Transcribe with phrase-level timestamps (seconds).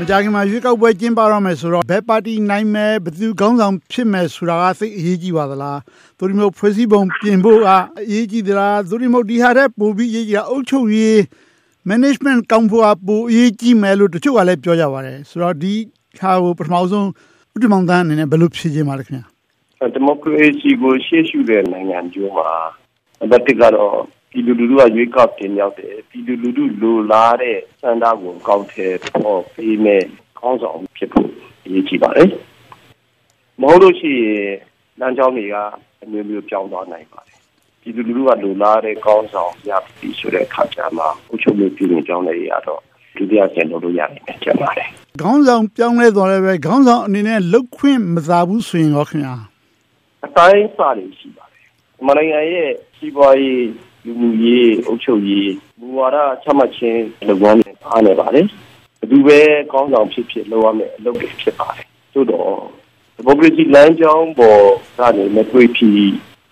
[0.00, 5.78] မကြာခင်မှာရွေးကောက်ပွဲကျင်းပတော့မယ်ဆိုတော့ဘယ်ပါတီနိုင်မယ်ဘယ်သူခေါင်းဆောင်ဖြစ်မယ်ဆိုတာကသိအရေးကြီးပါသလား
[6.18, 7.68] သို့ဒီမို့ဖွဲ့စည်းပုံပြင်ဖို့က
[8.00, 11.16] အရေးကြီးသလားသို့ဒီမို့ဒီဟာတဲ့ပိုပြီးအရေးကြီးတာအုပ်ချုပ်ရေး
[11.90, 15.74] management ကောင်းဖို့အပိုအရေးကြီးမယ်လို့တချို့ကလည်းပြောကြပါတယ်ဆိုတော့ဒီ
[16.18, 17.08] ဟာကိုပထမဆုံး
[17.54, 22.48] ဥတ္တမောင်တန်းအနေနဲ့ဘယ်လိုဖြေချင်ပါလဲခင်ဗျာဒီမိုကရေစီကိုရှေ့ရှုတဲ့နိုင်ငံကျိုးမှာ
[23.22, 23.96] အဘက်ကတော့
[24.30, 30.04] ပြည်သူလူထုကရွေးကောက်တင်ရောက်တယ်ပြည်သူလူထုလိုလားတဲ့စံသားကိုကောက်တယ်ပေါ်ပေးမယ်
[30.38, 31.30] ခေါင်းဆောင်ဖြစ်ဖို့
[31.64, 32.30] အရေးကြီးပါတယ်
[33.60, 34.52] မဟုတ်လို့ရှိရင်
[35.00, 35.56] လမ်းကြောင်းတွေက
[36.02, 37.38] အမျိုးမျိုးပြောင်းသွားနိုင်ပါတယ်
[37.80, 42.80] ပြည်သူလူထုကလိုလားတဲ့ခေါင်းဆောင်ရပြီဆိုတဲ့အခါကျမှအုပ်ချုပ်မှုပြည်ရင်ကြောင်းတွေရတော့
[43.16, 44.88] ဒုတိယဆင်လို့ရနိုင်တယ်ကျပါတယ်
[45.20, 49.34] ခေါင်းဆောင်ပြောင်းလဲသွားလည်းပဲခေါင်းဆောင်အနေနဲ့လုတ်ခွင့်မသာဘူးဆိုရင်ရောခင်ဗျာ
[50.26, 51.64] အတိုင်းစာတွေရှိပါတယ်
[52.06, 53.62] မလင်ရဲ့စီးပွားရေး
[54.04, 58.46] လူမှုရေးအုပ်ချုပ်ရေးမူဝါဒချမှတ်ခြင်းလုပ်ငန်းတွေအားနေပါတယ်
[58.98, 59.40] ဘယ်သူပဲ
[59.72, 62.50] ကောင်းဆောင်ဖြစ်ဖြစ်လုပ်ရမယ်အလုပ်တွေဖြစ်ပါတယ်သို့တော့
[63.16, 64.62] ဒီမိုကရေစီလမ်းကြောင်းပေါ်
[64.98, 65.92] ကနေမတွေ့ဖြစ်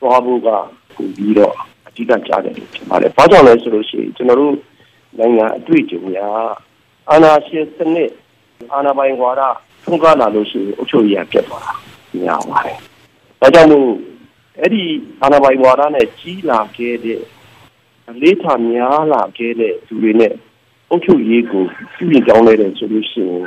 [0.00, 0.48] သွားဖို့က
[0.94, 1.54] ပိုပြီးတော့
[1.86, 4.54] အဓိကကြားတယ်ဖြစ်ပါတယ်ဘာကြောင့်လဲဆိုလို့ရှိရင်ကျွန်တော်တို့
[5.18, 6.18] နိုင်ငံအတွေ့အကြုံရ
[7.10, 8.12] အာဏာရှင်စနစ်
[8.72, 9.42] အာဏာပိုင်ဝါဒ
[9.84, 11.72] ထုံးကားလာလို့ရှိရင်အုပ်ချုပ်ရေးပြတ်သွားတာ
[12.22, 12.78] များပါတယ်
[13.40, 13.88] ဒါကြောင့်မို့
[14.60, 14.84] အဲ့ဒီ
[15.22, 17.20] အာဏာပိုင်ဝါဒနဲ့ကြီးလာခဲ့တဲ့
[18.10, 20.34] အလေးထားများလာခဲ့တဲ့သူတွေနဲ့
[20.90, 21.62] အုပ်ချုပ်ရေးကို
[21.94, 23.44] ပြုပြင်ကြောင်းလဲတယ်ဆိုလို့ရှိရင်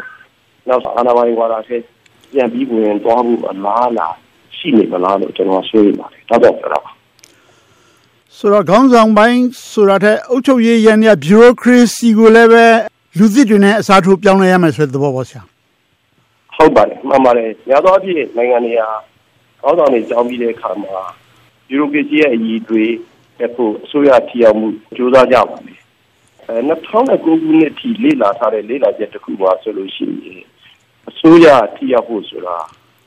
[0.68, 1.78] နောက်အာဏာပိုင်ဝါဒထဲ
[2.32, 4.08] ပြန်ပြီးဝင်သွားမှုအလားအလာ
[4.58, 6.92] ရှိနေမလားလို့ကျွန်တော်ဆွေးနွေးပါတယ်ဒါတော့ပြောတာပါ
[8.38, 12.66] ဆိုတော့ခေါင်းဆောင်ပိုင်းဆိုတာတဲ့အုပ်ချုပ်ရေးရန်ရ bureaucracy ကိုလည်းပဲ
[13.18, 15.42] လူသစ်တွေနဲ့အစားထိုးပြောင်းလဲရမယ်ဆိုတဲ့သဘောပေါ့ဆရာ
[16.56, 18.90] ဟုတ်ပါတယ်မှန်ပါတယ်ညသောအဖြစ်နိုင်ငံတွေဟာ
[19.62, 21.04] ခေါင်းဆောင်တွေကြောင်းပြီးတဲ့အခါမှာ
[21.68, 22.86] bureaucracy ရဲ့အည်တွေ
[23.40, 25.80] တက်ဖို့အစိုးရထီအောင်မှုကြိုးစားကြပါမယ်
[26.48, 30.44] အဲ2009ခုနှစ်ထိလေ့လာထားတဲ့လေ့လာချက်တစ်ခုပါဆိုလို့ရှိရင်
[31.10, 32.58] အစိုးရထီရောက်ဖို့ဆိုတာ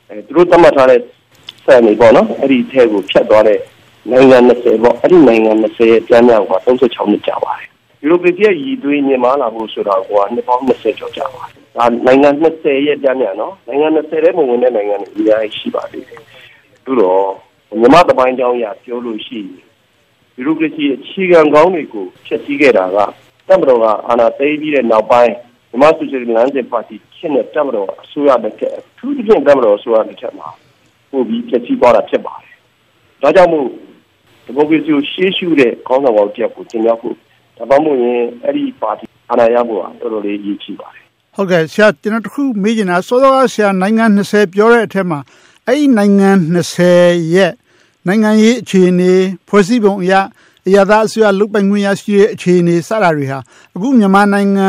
[0.08, 1.00] အဲသူတို့သတ်မှတ်ထားတဲ့
[1.64, 3.60] စံနေပေါ့နော်အဲ့ဒီထဲကိုဖြတ်သွားတဲ့
[4.10, 7.68] နိုင်ငံ20ပေါ့အဲ့ဒီနိုင်ငံ20ရဲ့ကျန်းမာက36နှစ်ကြာပါတယ်
[8.02, 16.20] ယူရိုပီရဲ့ရည်သွေးမြင်မာလာဖို့ဆိုတာကနှစ်ပေါင်း20ကျော်ကြာပါတယ်ဒါနိုင်ငံ20ရဲ့ကျန်းမာနော်နိုင်ငံ20ထဲမှာဝင်တဲ့နိုင်ငံတွေအများကြီးရှိပါသေးတယ်
[16.84, 17.22] သို့တော့
[17.80, 19.64] မြမတပိုင်းကြောင်းရပြောလို့ရှိရင်
[20.36, 22.98] ယူရိုကရေစီအခြေခံကောင်းတွေကိုဖျက်ဆီးခဲ့တာက
[23.48, 25.34] တပ်မတော်ကအာဏာသိမ်းပြီးတဲ့နောက်ပိုင်း
[25.70, 30.48] မြမဆိုရှယ်လမ်းစဉ်ပါတီရှင်းတဲ့တပ်မတော်အစိုးရတစ်ချက်အထူးသဖြင့်တပ်မတော်အစိုးရတစ်ချက်မှာ
[31.10, 32.54] ပို့ပြီးဖျက်ဆီးသွားတာဖြစ်ပါတယ်။
[33.22, 33.66] ဒါကြောင့်မို့
[34.44, 37.14] ဒီမိုကရေစီကိုရှေ့ရှုတဲ့ခေါင်းဆောင်ပေါင်းတယောက်ကိုကျင်းပဖို့
[37.56, 41.04] ဒါမှမဟုတ်ရင်အဲ့ဒီပါတီအာဏာရဖို့ကတော်တော်လေးရည်ကြီးပါတယ်။
[41.36, 45.18] ဟုတ်ကဲ့ဆရာကျွန်တော်တခုမေးချင်တာစောစောကဆရာနိုင်ငံ20ပြောတဲ့အထက်မှာ
[45.66, 46.30] အဲ့ဒီနိုင်ငံ
[46.82, 47.52] 20ရဲ့
[48.06, 49.12] နိုင်ငံရေးအခြေအနေ
[49.48, 50.14] ဖွဲ့စည်းပုံအရ
[50.68, 53.38] အရသာအစိုးရလုတ်ပိုင်ခွင့်ရရှိတဲ့အခြေအနေစတာတွေဟာ
[53.76, 54.68] အခုမြန်မာနိုင်ငံ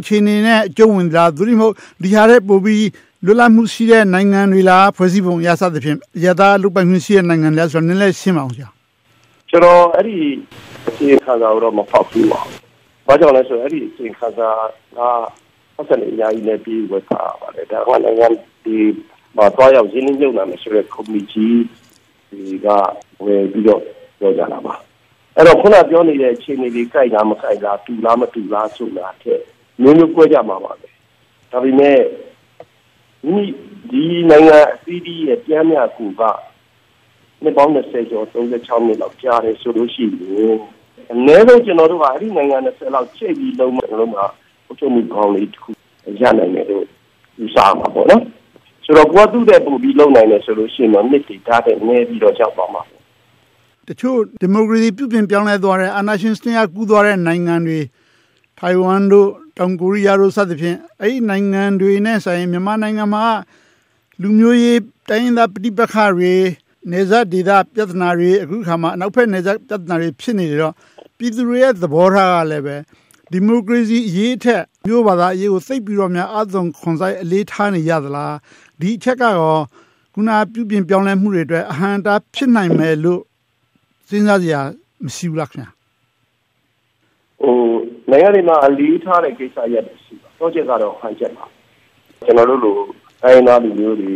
[0.00, 2.88] အခြေအနေနဲ့အကျုံးဝင်တာသူတို့မဟုတ်ဒီဟာတဲ့ပို့ပြီး
[3.24, 8.68] လွတ်လပ်မှုရှိတဲ့နိုင်ငံတွေလားဖွဲ့စည်းပုံရစသဖြင့်အရသာလုတ်ပိုင်ခွင့်ရှိတဲ့နိုင်ငံတွေလားဆိုတော့နည်းနည်းရှင်းပါအောင်ကြာ
[9.50, 10.16] ကျွန်တော်အဲ့ဒီ
[10.88, 12.40] အစီအခံစာတော့မဖောက်ဘူးပါ
[13.06, 14.48] ဘာကြောင့်လဲဆိုတော့အဲ့ဒီအစီအခံစာ
[14.96, 14.98] က
[15.76, 18.26] ဆက်ဆက်နေအများကြီးနဲ့ပြီးဝတ်တာပါတယ်ဒါကနိုင်ငံ
[18.64, 18.76] ဒီ
[19.36, 21.95] မှာတွားရောက်ရင်းနှီးမြှုပ်နှံမယ်ဆိုတဲ့ committee ဒီက
[23.24, 23.80] ဝယ်ပြီးတော့
[24.18, 24.74] ပြောကြတာပါ
[25.36, 29.40] အဲ့တော့ခုနပြောနေတဲ့အခြေအနေတွေကြိုက်လားမကြိုက်လားတူလားမတူလားဆိုတာတဲ့
[29.82, 30.88] မျိုးမျိုးကြွက်ကြမှာပါပဲ
[31.50, 31.98] ဒါပေမဲ့
[33.24, 33.44] ဒီ
[33.90, 36.22] ဒီနိုင်ငံအသီးသီးရဲ့ပြန်မြကူက
[37.42, 40.56] နှစ်ပေါင်း20ကျော်36နှစ်လောက်ကြာတယ်ဆိုလို့ရှိရင်
[41.12, 44.24] အနည်းဆုံးကျွန်တော်တို့ကအဲ့ဒီနိုင်ငံ20လောက်ချိန်ပြီးလုံးမလုံးမှာ
[44.70, 45.70] အချုပ်မှုကောင်းလေးတစ်ခု
[46.20, 46.84] ရနိုင်တယ်လို့
[47.38, 48.22] ယူဆမှာပေါ့နော်
[48.86, 52.82] ဆိုတော့ကိုကသူ့တဲ့ပုံပြီးလုံနိုင်တယ်ဆိုလို့ရှိရင်တော့နှစ်တီထားတဲ့နည်းပြီးတော့ကြောက်သွားမှာ
[53.88, 57.80] တချို့ဒီမိုကရေစီပြုပြင်ပြောင်းလဲသွားတဲ့အာဏာရှင်စနစ်ကကူးသွားတဲ့နိုင်ငံတွေ
[58.58, 63.24] ထိုင်ဝမ်တို့တောင်ကိုရီးယားတို့စသဖြင့်အဲ့ဒီနိုင်ငံတွေနဲ့ဆိုင်မြန်မာနိုင်ငံမှာ
[64.22, 66.34] လူမျိုးရေးတိုင်းသားပဋိပက္ခတွေ
[66.90, 70.74] နေဇတ်ဒေသပြဿနာတွေအခုခါမှာအနောက်ဘက်နေဇတ်ပြဿနာတွေဖြစ်နေတယ်တော့
[71.18, 72.76] ပြည်သူတွေရဲ့သဘောထားကလည်းပဲ
[73.32, 78.34] ဒီမိုကရေစီအရေးထက်မျိုးဘာသာအရေးကိုသိပ်ပြီးတော့များအသွင်ခွန်ဆိုင်အလေးထားနေရသလား
[78.80, 79.62] ဒီအချက်ကတော့
[80.14, 83.20] ခုနပြုပြင်ပြောင်းလဲမှုတွေအတွက်အဟံတာဖြစ်နိုင်မယ်လို့
[84.08, 84.56] စဉ်းစားကြရ
[85.04, 85.68] မရှိဘူးလားခင်ဗျာ
[87.42, 87.56] ဟို
[88.10, 91.44] နိုင်ငံတွေမှာအလေးထားတဲ့ကိစ္စရတယ်ရှိပါတော့ချက်ကတော့ဟန်ချက်ပါ
[92.24, 92.76] ကျွန်တော်တို့လို
[93.22, 94.12] တိုင်းသားလူမျိုးတွေ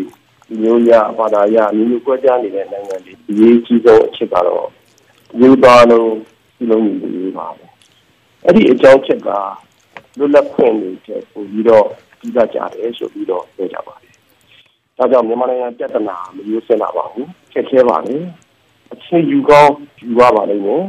[0.62, 4.66] မျိုးရဘာသာရမျိုးမျိုးကွဲပြားနေတဲ့နိုင်ငံတွေအရေးကြီးဆုံးအချက်ကတော့
[5.38, 6.12] မျိုးသားလုံး
[6.56, 7.64] စီလုံးညီရေးပါပဲ
[8.44, 9.28] အဲ့ဒီအကြောင်းချက်က
[10.18, 11.86] လွတ်လပ်ခွင့်တွေချက်ပို့ပြီးတော့
[12.20, 14.09] ကြီးကြကြတယ်ဆိုပြီးတော့ပြောကြပါတယ်
[15.00, 18.16] ဒါကြောင့်မြန်မာနိုင်ငံပြဿနာမရိုးစင်လာပါဘူးချက်ခဲပါလေ
[18.92, 20.82] အချင်းယူကောင်းယူပါပါလိမ့်မယ်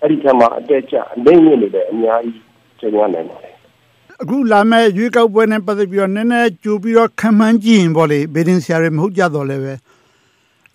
[0.00, 2.42] အဲ့ဒီထက်မှအတက်ကျအနိုင်မြင့်နေတဲ့အများကြီး
[2.78, 3.54] ကျင်းရနိုင်ပါတယ်
[4.22, 9.74] အခုလာမဲ့ရွေးကောက်ပွဲနဲ့ပတ်သက်ပြီးတော့နည်းနည်းကြိုပြီးတော့ခံမှန်းကြည့်ရင်ပေါ့လေဗေဒင်ဆရာတွေမဟုတ်ကြတော့လည်းပဲ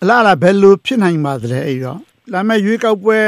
[0.02, 1.98] အလားလားဘယ်လိုဖြစ်နိုင်ပါသလဲအဲ့တော့
[2.32, 3.18] လာမဲ့ရွေးကောက်ပွဲ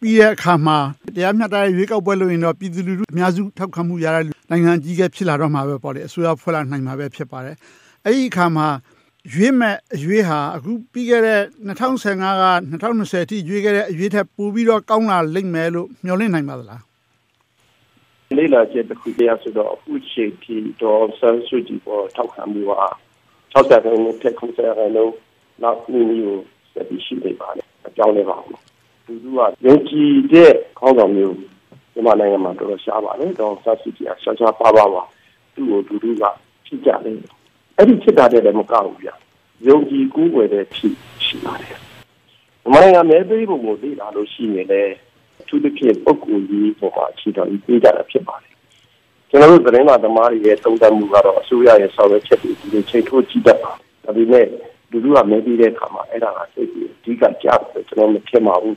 [0.00, 0.78] ပြီးတဲ့အခါမှာ
[1.14, 7.56] တရားမျှတတဲ့ရွေးကောက်ပွဲလုပ်ရင်တော့ပြည်သူလူထုအများစုထောက်ခံမှုရတဲ့နိုင်ငံကြီးကဖြစ်လာတော့မှာပဲပေါ့လေအစိုးရဖွဲ့လာနိုင်မှာပဲဖြစ်ပါတယ်
[8.04, 8.66] အဲ့ဒီအခါမှာ
[9.30, 16.82] ရွေးမဲ့အရွေးဟာအခုပြီးခဲ့တဲ့2015က2020အထိရွေးခဲ့တဲ့အရွေးထက်ပိုပြီးတော့ကောင်းလာလိမ့်မယ်လို့မျှော်လင့်နိုင်ပါသလား
[18.38, 22.80] လေးလာချက်တစ်ခုတည်းဆိုတော့အခုချိန်ထိတော့ဆန်းစုကြည်ပေါ်ထောက်ခံမှုဟာ
[23.54, 25.14] 60ရာခိုင်နှုန်းထက်90ရာခိုင်နှုန်း
[25.62, 26.42] နောက်နေ့မျိုး
[26.72, 28.58] ဆက်ပြီးရှိနေပါတယ်အကြောင်းလေးပါဘူး
[29.06, 35.02] လူလူကယုံကြည်တဲ့ခေါင်းဆောင်မျိုးမြန်မာနိုင်ငံမှာတော်တော်ရှားပါတယ်တော့ဆန်းစုကြည်ကရှားရှားပါပါပါ
[35.54, 36.24] သူ့ကိုလူလူက
[36.66, 37.41] ဖြစ်ကြတယ်
[37.76, 39.08] အဲ့ဒီဖြစ်တာတဲ့လည်းမကောက်ဘူးဗျ
[39.68, 41.78] ယုံကြည်ကူးွယ်တဲ့ဖြစ်ရှိပါတယ်
[42.62, 44.94] မြန်မာနိုင်ငံမဲပေးပုံကိုသိလာလို့ရှိရင်လည်း
[45.40, 48.54] အထူးသဖြင့်ပုဂ္ဂိုလ်ကြီးပေါ်မှာအခြေတော်ကြီးပေးကြတာဖြစ်ပါတယ်
[49.30, 53.72] ကျွန်တော်တို့သတင်းမှသမားတွေရဲ့သုံးသပ်မှုကတော့အစိုးရရဲ့ဆောင်ရွက်ချက်တွေဒီချိန်ထိုးကြည့်တတ်ပါ
[54.04, 54.46] ဒါပေမဲ့
[54.90, 58.76] လူလူကမဲပေးတဲ့အခါမှာအဲ့ဒါကစိတ်ကြီးအဓိကကြားတယ်ကျွန်တော်မဖြစ်ပါဘူး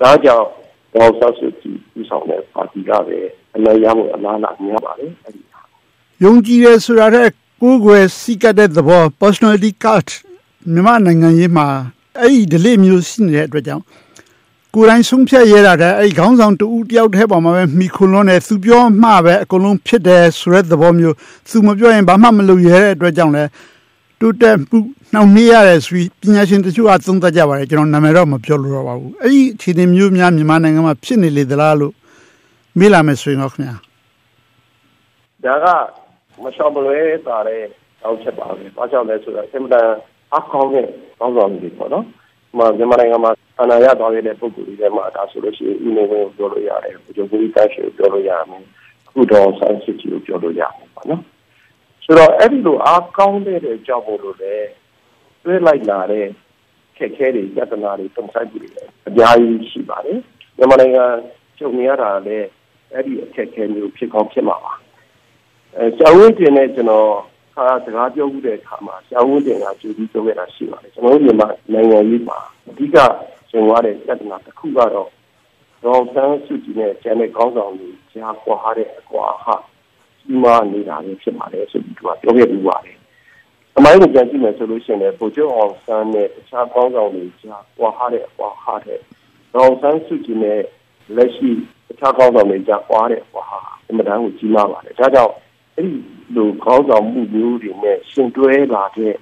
[0.00, 0.46] ဒါကြောင့်
[0.94, 3.18] တော့ဆောက်စုကြည့်ပြီးဆောင်တဲ့ပါတီကပဲ
[3.56, 5.42] အနိုင်ရဖို့အလားအလာများပါတယ်အဲ့ဒီ
[6.24, 7.28] ယုံကြည်ရဆိုတာတဲ့
[7.62, 10.08] ကိုယ်ွယ်စီကတဲ့သဘော personality card
[10.72, 11.66] မြန်မာနိုင်ငံရေးမှာ
[12.20, 13.84] အဲ့ဒီ delay မျိုးရှိနေတဲ့အတွက်ကြောင့်
[14.74, 21.14] ကိုယ်တိုင်ဆုံးဖြတ်ရတာတဲ့အဲ့ဒီခေါင်းဆောင်တူတယောက်တည်းပေါ်မှာပဲမိခွန်းလုံးနဲ့သူပြောမှပဲအကုန်လုံးဖြစ်တယ်ဆိုတဲ့သဘောမျိုး
[21.48, 23.44] သူမပြောရင်ဘာမှမလုပ်ရတဲ့အတွက်ကြောင့်လဲ
[24.20, 24.78] တိုးတက်မှု
[25.12, 31.92] နှောင့်နှေးရတယ်ဆိုပြီးပညာရှင်တချို့ကသုံးသပ်ကြပါတယ်ကျွန်တော်နာမည်တော့မပြောလို့တော့ပါဘူးအဲ့ဒီအခြေအနေမျိုးများမြန်မာနိုင်ငံမှာဖြစ်နေလေသလားလို့
[32.78, 33.74] မေးလာမယ်ဆိုရင်တော့ခင်ဗျာ
[35.44, 36.07] ဒါက
[36.44, 36.98] မရှောင်မလွဲ
[37.28, 37.62] တာတဲ့
[38.04, 39.88] အောက်ချက်ပါပဲ။ဘာကြောင့်လဲဆိုတော့အင်မတန်
[40.34, 40.86] အကောင်းတဲ့
[41.18, 42.04] ကောင်းဆောင်တွေပေါ့နော်။
[42.58, 48.62] မှာမြန်မာနိုင်ငံမှာအနာရသွားတဲ့ပုံစံတွေထဲမှာဒါဆိုလို့ရှိရင်ဦးနေဝင်ပြောလို့ရတယ်။ဂျိုဘူရီတိုက်ရှိပြောလို့ရမယ်။
[49.08, 51.22] အခုတော့ဆန်းစစ်ကြီးကိုပြောလို့ရမယ်ပေါ့နော်။
[52.04, 54.54] ဆိုတော့အဲ့ဒီလိုအားကောင်းတဲ့အကြောင်းမို့လို့လေ
[55.44, 56.26] တွဲလိုက်လာတဲ့
[56.96, 58.72] ခက်ခဲတွေပြဿနာတွေတုံ့ဆိုက်ပြီး
[59.08, 60.18] အများကြီးရှိပါတယ်။
[60.56, 61.04] မြန်မာနိုင်ငံ
[61.58, 62.46] ကြုံနေရတာလည်း
[62.92, 64.74] အဲ့ဒီအခက်အခဲမျိုးဖြစ်ကောင်းဖြစ်မှာပါ။
[65.76, 67.08] အဲဆရာဝန်တင်နဲ့ကျွန်တော်
[67.54, 72.38] ခါစကားပြောမှုတဲ့အခါမှာဆရာဝန်တင်ကကြိုပြီးပြောခဲ့တာရှိပါတယ်ကျွန်တော်တို့မြန်မာနိုင်ငံရေးမှာ
[72.68, 72.96] အဓိက
[73.50, 75.08] ရှင်ရတဲ့ပြဿနာတစ်ခုကတော့
[75.84, 79.56] ဒေါ်ဆန်းစုကြည်နဲ့ကျန်တဲ့ကောင်းဆောင်တွေကြားကွာတဲ့အကွာဟာ
[80.20, 82.96] ကြီးမားနေတာပဲဖြစ်ပါတယ်ဆိုပြီးသူကပြောခဲ့ပြီးပါတယ်
[83.76, 89.00] အမိုင်းကိုပြန်ကြည့်မယ်ဆိုလို့ရှိရင်လည်းဗိုလ်ချုပ်အောင်ဆန်းနဲ့တခြားကောင်းဆောင်တွေကြားကွာတဲ့အကွာဟာတဲ့
[89.54, 90.60] ဒေါ်ဆန်းစုကြည်နဲ့
[91.16, 91.50] လက်ရှိ
[91.88, 95.32] တခြားကောင်းဆောင်တွေကြားကွာတဲ့အကွာဟာအမှန်တမ်းကိုကြီးမားပါတယ်ဒါကြောင့်
[95.78, 95.98] အဲ့ဒီ
[96.36, 99.14] လိုခေါင်းဆောင်မှုမျိုးတွေနဲ့ရှင်တွဲလာတဲ့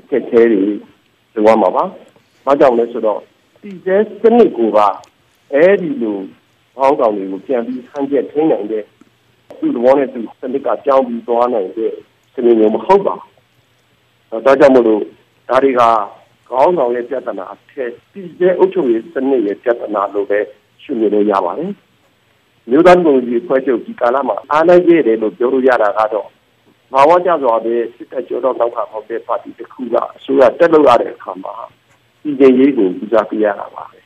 [0.00, 0.60] အခက်အခဲတွေ
[1.34, 1.84] လိုရမှာပါ။
[2.44, 3.20] ဘာကြောင့်လဲဆိုတော့
[3.62, 4.78] ဒီကျဲစနစ်ကိုက
[5.54, 6.16] အဲ့ဒီလို
[6.76, 8.84] ခေါင်းဆောင်တွေကိုပြန်ပြီးဆန်းကျက်ထိန်းနိုင်တဲ့
[9.58, 11.92] သူ့သဘောနဲ့သူစနစ်ကကြောင်းပြီးသွားနိုင်တဲ့
[12.34, 15.00] စနစ်မျိုးမဟုတ်ပါဘူး။ဒါကြောင့်မလို့
[15.48, 15.80] ဒါတွေက
[16.48, 20.38] ခေါင်းဆောင်ရဲ့ပြဿနာအထက်ဒီကျဲအုပ်ချုပ်ရေးစနစ်ရဲ့ပြဿနာလို့ပဲ
[20.82, 21.72] ရှုမြင်လို့ရပါတယ်။
[22.70, 26.28] မြို့သားကုန်ကြီးဖွဲ့ချုပ်ဒီကာလမှာအားနိုင်ခဲ့တယ်လို့ပြောလို့ရတာကတော့
[26.92, 31.54] ဘာဝကြစွာပဲစစ်တပ်ကျောတော့နောက်ခါပေါ့တဲ့ပါတီတစ်ခုကအစိုးရတက်လို့ရတဲ့အခါမှာ
[32.22, 34.00] ဒီကြရေးကိုဦးစားပေးရတာပါပဲ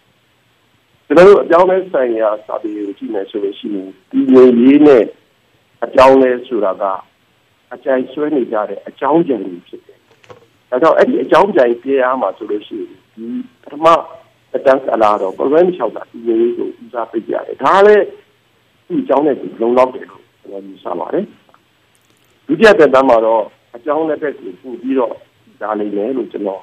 [1.07, 5.05] ကျွန်တော်တို့အကြောင်းလဲဆိုင်ရာစာပေကိုကြည့်မယ်ဆိုလို့ရှိရင်ဒီကြရေးနဲ့
[5.85, 6.85] အကြောင်းလဲဆိုတာက
[7.75, 9.99] အကြိုင်ဆွဲနေကြတဲ့အကြောင်းကြံတွေဖြစ်တယ်
[10.71, 13.27] ဒါကြောင့်အဲ့ဒီအကြောင်းကြံပြရမှာဆိုလို့ရှိရင်ဒီ
[13.63, 13.87] ပထမ
[14.55, 18.05] အတန်းကလာတော့ program 6ကဒီရေးကိုဦးစားပေးကြတယ်ဒါလည်း
[18.89, 21.25] သူ့အကြောင်းနဲ့သူလုံလောက်တယ်လို့ကျွန်တော်ယူဆပါတယ်
[22.47, 23.43] ဒုတိယသက်တမ်းမှာတော့
[23.77, 25.13] အကြောင်းလက်ဘက်ကိုပို့ပြီးတော့
[25.61, 26.61] ဒါလိမ့်မယ်လို့ကျွန်တော်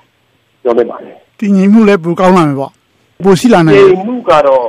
[0.63, 2.71] ပြောနေပါတယ်တည်ငြိမ်မှုလည်းပိုကောင်းလာမယ်ပေါ့
[3.23, 4.65] ပိုရှိလာနိုင်တယ်တည်ငြိမ်မှုကတော့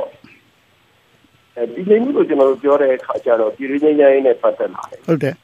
[1.55, 5.35] အဲဒီလိမ့်မှုလို့ကျွန်တော်တို့ပြောတဲ့အခါကျတော့ပြည်ရင်းချင်းချင်းနဲ့ပတ်သက်လာတယ်ဟုတ်တယ်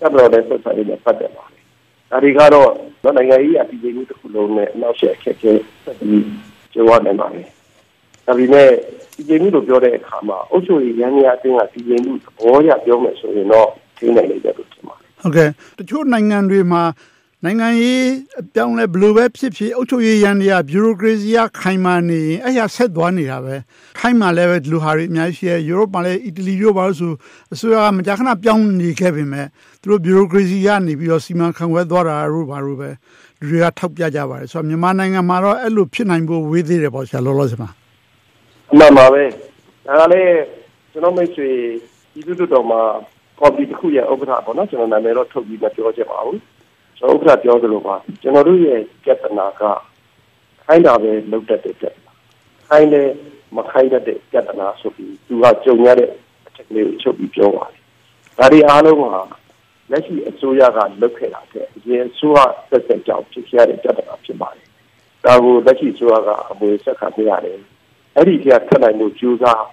[0.00, 1.62] တပ်တော်တဲ့ဆက်ဆံရေးနဲ့ပတ်သက်လာတယ်
[2.10, 2.70] ဒါတွေကတော့
[3.16, 5.52] နိုင်ငံရေးအပြည်ပြည်တစ်ခုလုံးနဲ့အနောက်ရှက်အခက်အခဲ
[5.84, 6.24] ဆက်ပြီး
[6.72, 7.46] ကျော်ရနိုင်ပါတယ်
[8.26, 8.70] ဒါပေမဲ့
[9.16, 16.82] ဒီကြိမ်မှုလို့ပြောတဲ့အခါမှာအုပ်ချုပ်ရေးရန်ရာအတင်းကဒီကြိမ်မှုသဘောရပြောမယ်ဆိုရင်တော့ထိနိုင်လိမ့်မယ်လို့ထင်ပါတယ်ဟုတ်ကဲ့တချို့နိုင်ငံတွေမှာ
[17.44, 18.04] နိုင်ငံရေး
[18.40, 23.54] အပြောင်းလဲဘယ်လိုပဲဖြစ်ဖြစ်အုပ်ချုပ်ရေးရန်ရာဘီရိုကရေစီကခိုင်မာနေရင်အဲ့ရဆက်သွားနေတာပဲ
[24.00, 27.12] ခိုင်မာလည်းပဲဒီလိုဟာတွေအများကြီးရှိရဲယူရိုပမှာလည်းအီတလီတို့ဘာလို့ဆို
[27.52, 29.46] အစိုးရကမကြာခဏပြောင်းနေခဲ့ပေမဲ့
[29.82, 32.88] သူတို့ဘီရိုကရေစီကနေပြီးတော့စီမံခန့်ခွဲသွားတာတို့ဘာလို့ပဲ
[33.40, 37.85] လူတွေကထောက်ပြကြပါတယ်ဆိုတော့မြန်မာနိုင်ငံမှာတော့အဲ့လိုဖြစ်နိုင်ဖို့ဝေးသေးတယ်ပေါ့ဆရာလောလောဆယ်မှာအ
[38.78, 39.22] မှန်ပါပဲ
[39.86, 40.32] ဒါကလည်း
[40.92, 41.50] ကျွန်တော်မိတ်ဆွေ
[42.12, 42.80] ဒီလိုတော့မှာ
[43.40, 46.40] ကော်ပီတစ်ခုရဲ့ဥက္ကဋ္ဌပေါ့နော်ကျွန်တော်နာမည်တော့ထုတ်ပြီးမပြောချင်ပါဘူး
[46.98, 49.62] ကျွန်တော်ဥက္ကဋ္ဌပြောသလိုပါကျွန်တော်တို့ရဲ့ပြဿနာက
[50.64, 52.12] ခိုင်းတာပဲလုပ်တတ်တဲ့ပြဿနာ
[52.68, 53.08] ခိုင်းတယ်
[53.56, 56.10] မခိုင်းတတ်တဲ့ပြဿနာဆိုပြီးသူကကြုံရတဲ့
[56.46, 57.80] အချက်ကလေးကိုချုပ်ပြီးပြောပါတယ်
[58.38, 59.12] ဒါတွေအားလုံးဟာ
[59.90, 64.66] လက်ရှိအစိုးရကလုပ်ခဲ့တာတဲ့အရင်အစိုးရဆက်ဆက်ကြောင့်ဖြစ်ခဲ့တဲ့ပြဿနာဖြစ်ပါတယ်
[65.24, 67.58] ဒါကိုလက်ရှိအစိုးရကအမွေဆက်ခံပြရတယ်
[68.16, 69.64] အဲ့ဒီကထပ်နိုင်လို့ကြိုးစား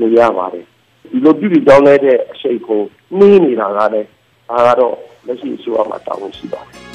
[0.00, 0.64] နေရပါတယ်
[1.10, 2.82] ဒီလိုပြည်ပြောင်းလဲတဲ့အရှိန်ကို
[3.18, 4.08] နှင်းနေတာကလည်း
[4.48, 4.94] ဒါကတော့
[5.26, 6.87] လက်ရှိအစိုးရမှာတာဝန်ရှိပါတယ်